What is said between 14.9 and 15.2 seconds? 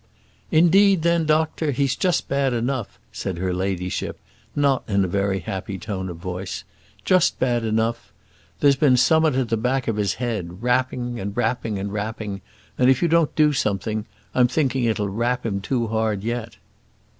will